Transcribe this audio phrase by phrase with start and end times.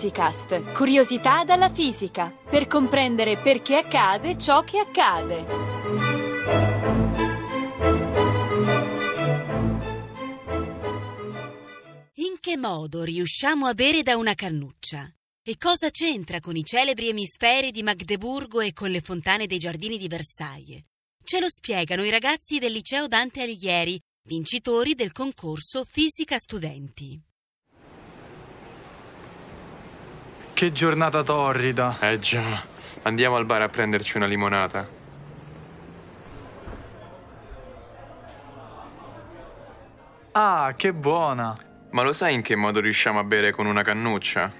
[0.00, 5.44] Fisicast, curiosità dalla fisica, per comprendere perché accade ciò che accade.
[12.14, 15.06] In che modo riusciamo a bere da una cannuccia?
[15.42, 19.98] E cosa c'entra con i celebri emisferi di Magdeburgo e con le fontane dei giardini
[19.98, 20.82] di Versailles?
[21.22, 27.20] Ce lo spiegano i ragazzi del liceo Dante Alighieri, vincitori del concorso Fisica Studenti.
[30.60, 31.96] Che giornata torrida.
[32.00, 32.62] Eh già,
[33.04, 34.86] andiamo al bar a prenderci una limonata.
[40.32, 41.56] Ah, che buona.
[41.92, 44.52] Ma lo sai in che modo riusciamo a bere con una cannuccia?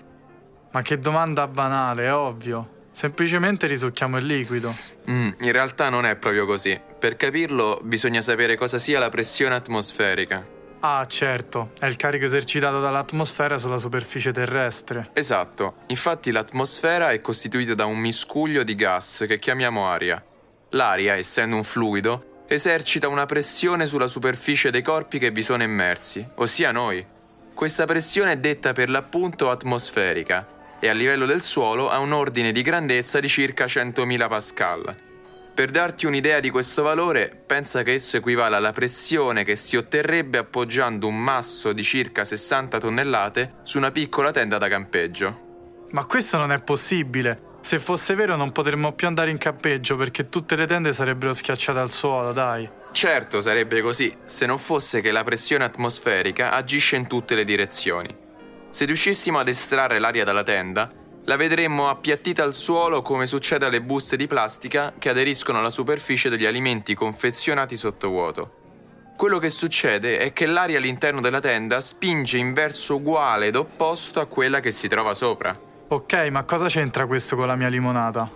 [0.71, 2.87] Ma che domanda banale, è ovvio.
[2.93, 4.75] Semplicemente risucchiamo il liquido.
[5.11, 6.81] Mm, in realtà non è proprio così.
[6.99, 10.60] Per capirlo bisogna sapere cosa sia la pressione atmosferica.
[10.83, 15.11] Ah, certo, è il carico esercitato dall'atmosfera sulla superficie terrestre.
[15.13, 20.25] Esatto, infatti l'atmosfera è costituita da un miscuglio di gas che chiamiamo aria.
[20.71, 26.27] L'aria, essendo un fluido, esercita una pressione sulla superficie dei corpi che vi sono immersi,
[26.37, 27.07] ossia noi.
[27.53, 32.53] Questa pressione è detta per l'appunto atmosferica e a livello del suolo ha un ordine
[32.53, 34.97] di grandezza di circa 100.000 pascal.
[35.61, 40.39] Per darti un'idea di questo valore, pensa che esso equivale alla pressione che si otterrebbe
[40.39, 45.85] appoggiando un masso di circa 60 tonnellate su una piccola tenda da campeggio.
[45.91, 47.59] Ma questo non è possibile.
[47.61, 51.79] Se fosse vero non potremmo più andare in campeggio perché tutte le tende sarebbero schiacciate
[51.79, 52.67] al suolo, dai.
[52.93, 58.17] Certo, sarebbe così, se non fosse che la pressione atmosferica agisce in tutte le direzioni.
[58.71, 60.91] Se riuscissimo ad estrarre l'aria dalla tenda,
[61.31, 66.29] la vedremmo appiattita al suolo come succede alle buste di plastica che aderiscono alla superficie
[66.29, 68.55] degli alimenti confezionati sottovuoto.
[69.17, 74.19] Quello che succede è che l'aria all'interno della tenda spinge in verso uguale ed opposto
[74.19, 75.53] a quella che si trova sopra.
[75.87, 78.29] Ok, ma cosa c'entra questo con la mia limonata?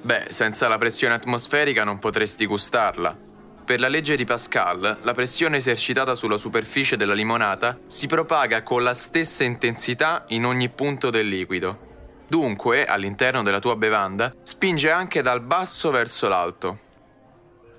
[0.00, 3.16] Beh, senza la pressione atmosferica non potresti gustarla.
[3.64, 8.84] Per la legge di Pascal, la pressione esercitata sulla superficie della limonata si propaga con
[8.84, 11.86] la stessa intensità in ogni punto del liquido.
[12.28, 16.78] Dunque, all'interno della tua bevanda, spinge anche dal basso verso l'alto.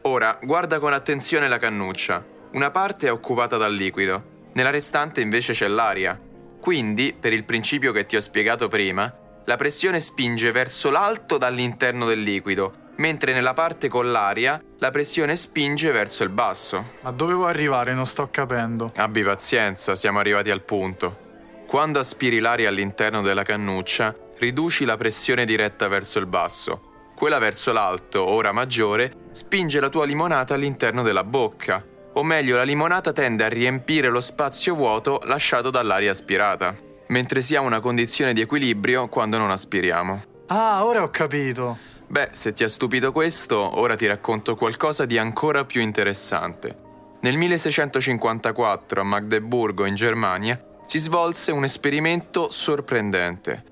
[0.01, 2.25] Ora, guarda con attenzione la cannuccia.
[2.53, 6.19] Una parte è occupata dal liquido, nella restante invece c'è l'aria.
[6.59, 9.13] Quindi, per il principio che ti ho spiegato prima,
[9.45, 15.35] la pressione spinge verso l'alto dall'interno del liquido, mentre nella parte con l'aria la pressione
[15.35, 16.93] spinge verso il basso.
[17.01, 17.93] Ma dove vuoi arrivare?
[17.93, 18.89] Non sto capendo.
[18.95, 21.27] Abbi pazienza, siamo arrivati al punto.
[21.67, 27.11] Quando aspiri l'aria all'interno della cannuccia, riduci la pressione diretta verso il basso.
[27.15, 32.63] Quella verso l'alto, ora maggiore, spinge la tua limonata all'interno della bocca, o meglio la
[32.63, 36.75] limonata tende a riempire lo spazio vuoto lasciato dall'aria aspirata,
[37.07, 40.23] mentre si ha una condizione di equilibrio quando non aspiriamo.
[40.47, 41.77] Ah, ora ho capito.
[42.07, 46.87] Beh, se ti ha stupito questo, ora ti racconto qualcosa di ancora più interessante.
[47.21, 53.63] Nel 1654 a Magdeburgo, in Germania, si svolse un esperimento sorprendente.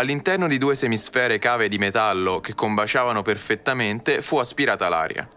[0.00, 5.28] All'interno di due semisfere cave di metallo che combaciavano perfettamente fu aspirata l'aria.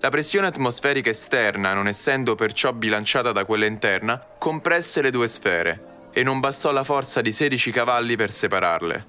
[0.00, 6.08] La pressione atmosferica esterna, non essendo perciò bilanciata da quella interna, compresse le due sfere
[6.12, 9.06] e non bastò la forza di 16 cavalli per separarle.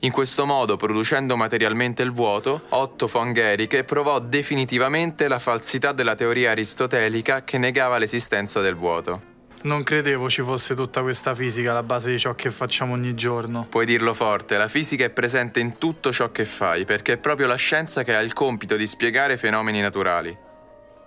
[0.00, 6.14] In questo modo, producendo materialmente il vuoto, Otto von Guericke provò definitivamente la falsità della
[6.14, 9.31] teoria aristotelica che negava l'esistenza del vuoto.
[9.64, 13.66] Non credevo ci fosse tutta questa fisica alla base di ciò che facciamo ogni giorno.
[13.68, 17.46] Puoi dirlo forte, la fisica è presente in tutto ciò che fai, perché è proprio
[17.46, 20.36] la scienza che ha il compito di spiegare fenomeni naturali.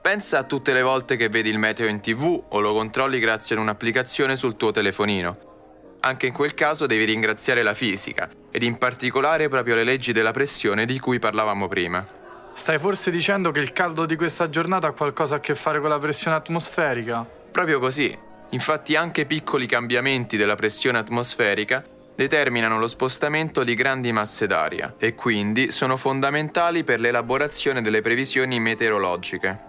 [0.01, 3.55] Pensa a tutte le volte che vedi il meteo in tv o lo controlli grazie
[3.55, 5.97] ad un'applicazione sul tuo telefonino.
[6.01, 10.31] Anche in quel caso devi ringraziare la fisica, ed in particolare proprio le leggi della
[10.31, 12.07] pressione di cui parlavamo prima.
[12.53, 15.89] Stai forse dicendo che il caldo di questa giornata ha qualcosa a che fare con
[15.89, 17.27] la pressione atmosferica?
[17.51, 18.34] Proprio così.
[18.50, 21.84] Infatti anche piccoli cambiamenti della pressione atmosferica
[22.16, 28.59] determinano lo spostamento di grandi masse d'aria e quindi sono fondamentali per l'elaborazione delle previsioni
[28.59, 29.59] meteorologiche.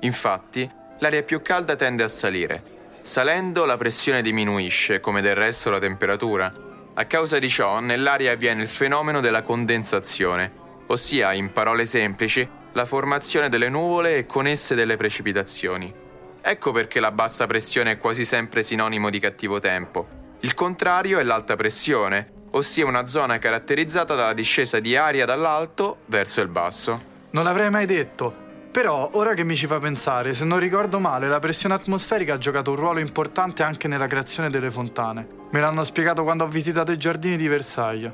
[0.00, 0.68] Infatti,
[0.98, 2.72] l'aria più calda tende a salire.
[3.00, 6.52] Salendo la pressione diminuisce, come del resto la temperatura.
[6.94, 10.50] A causa di ciò, nell'aria avviene il fenomeno della condensazione,
[10.86, 16.02] ossia, in parole semplici, la formazione delle nuvole e con esse delle precipitazioni.
[16.46, 20.36] Ecco perché la bassa pressione è quasi sempre sinonimo di cattivo tempo.
[20.40, 26.42] Il contrario è l'alta pressione, ossia una zona caratterizzata dalla discesa di aria dall'alto verso
[26.42, 27.02] il basso.
[27.30, 28.42] Non l'avrei mai detto.
[28.70, 32.38] Però, ora che mi ci fa pensare, se non ricordo male, la pressione atmosferica ha
[32.38, 35.26] giocato un ruolo importante anche nella creazione delle fontane.
[35.50, 38.12] Me l'hanno spiegato quando ho visitato i giardini di Versailles.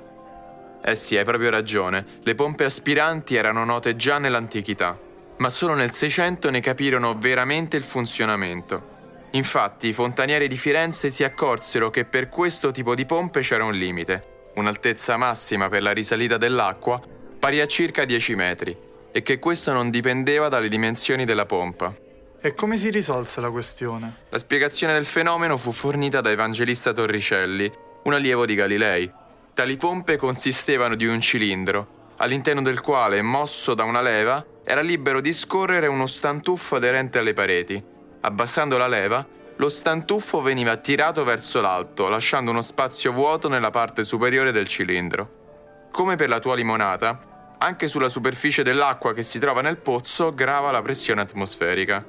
[0.84, 2.06] Eh sì, hai proprio ragione.
[2.22, 4.96] Le pompe aspiranti erano note già nell'antichità,
[5.40, 8.98] ma solo nel 600 ne capirono veramente il funzionamento.
[9.32, 13.72] Infatti, i fontanieri di Firenze si accorsero che per questo tipo di pompe c'era un
[13.72, 17.00] limite, un'altezza massima per la risalita dell'acqua
[17.38, 18.76] pari a circa 10 metri
[19.12, 21.94] e che questo non dipendeva dalle dimensioni della pompa.
[22.42, 24.16] E come si risolse la questione?
[24.28, 27.70] La spiegazione del fenomeno fu fornita da Evangelista Torricelli,
[28.04, 29.10] un allievo di Galilei.
[29.54, 35.20] Tali pompe consistevano di un cilindro, all'interno del quale, mosso da una leva, era libero
[35.20, 37.82] di scorrere uno stantuffo aderente alle pareti.
[38.20, 39.26] Abbassando la leva,
[39.56, 45.88] lo stantuffo veniva tirato verso l'alto, lasciando uno spazio vuoto nella parte superiore del cilindro.
[45.90, 50.70] Come per la tua limonata, anche sulla superficie dell'acqua che si trova nel pozzo grava
[50.70, 52.04] la pressione atmosferica.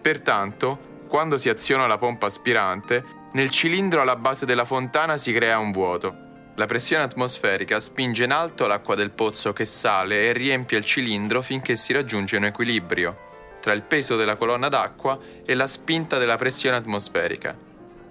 [0.00, 5.58] Pertanto, quando si aziona la pompa aspirante, nel cilindro alla base della fontana si crea
[5.58, 6.28] un vuoto.
[6.56, 11.42] La pressione atmosferica spinge in alto l'acqua del pozzo che sale e riempie il cilindro
[11.42, 13.28] finché si raggiunge un equilibrio
[13.60, 17.56] tra il peso della colonna d'acqua e la spinta della pressione atmosferica.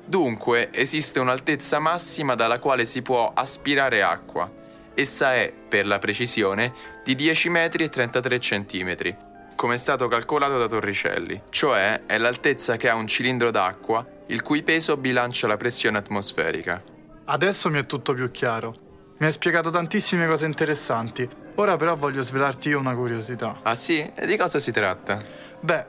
[0.05, 4.57] Dunque esiste un'altezza massima dalla quale si può aspirare acqua
[4.99, 6.73] Essa è, per la precisione,
[7.05, 9.15] di 10 metri e 33 centimetri,
[9.55, 14.41] come è stato calcolato da Torricelli, cioè è l'altezza che ha un cilindro d'acqua il
[14.41, 16.83] cui peso bilancia la pressione atmosferica.
[17.31, 18.75] Adesso mi è tutto più chiaro.
[19.19, 21.29] Mi hai spiegato tantissime cose interessanti.
[21.55, 23.59] Ora però voglio svelarti io una curiosità.
[23.61, 23.99] Ah sì?
[24.15, 25.21] E di cosa si tratta?
[25.59, 25.85] Beh,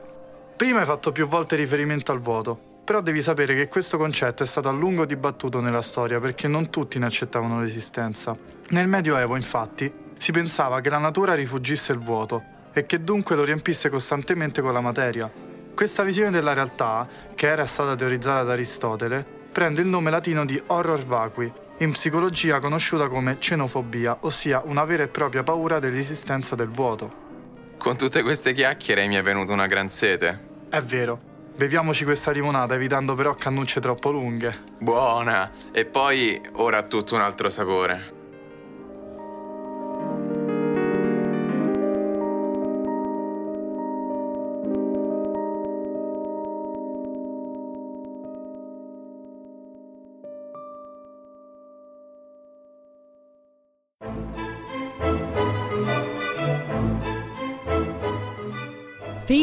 [0.55, 2.55] prima hai fatto più volte riferimento al vuoto,
[2.85, 6.69] però devi sapere che questo concetto è stato a lungo dibattuto nella storia perché non
[6.69, 8.37] tutti ne accettavano l'esistenza.
[8.69, 13.43] Nel Medioevo, infatti, si pensava che la natura rifugisse il vuoto e che dunque lo
[13.43, 15.27] riempisse costantemente con la materia.
[15.73, 20.61] Questa visione della realtà, che era stata teorizzata da Aristotele, prende il nome latino di
[20.67, 26.69] horror vacui, in psicologia conosciuta come cenofobia, ossia una vera e propria paura dell'esistenza del
[26.69, 27.29] vuoto.
[27.77, 30.49] Con tutte queste chiacchiere mi è venuta una gran sete.
[30.69, 31.29] È vero.
[31.55, 34.63] Beviamoci questa limonata evitando però cannucce troppo lunghe.
[34.79, 35.51] Buona!
[35.71, 38.20] E poi ora ha tutto un altro sapore.